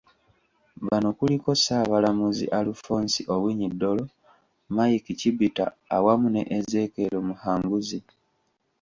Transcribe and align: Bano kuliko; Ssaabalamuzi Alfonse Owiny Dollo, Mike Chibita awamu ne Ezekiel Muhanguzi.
Bano 0.85 1.09
kuliko; 1.17 1.49
Ssaabalamuzi 1.57 2.45
Alfonse 2.59 3.21
Owiny 3.35 3.65
Dollo, 3.81 4.05
Mike 4.75 5.11
Chibita 5.19 5.65
awamu 5.95 6.27
ne 6.31 6.41
Ezekiel 6.57 7.15
Muhanguzi. 7.27 7.99